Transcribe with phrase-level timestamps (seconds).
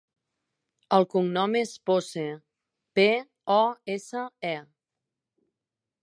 [0.95, 2.23] El cognom és Pose:
[2.99, 3.05] pe,
[3.59, 3.61] o,
[3.97, 4.23] essa,
[4.55, 4.55] e.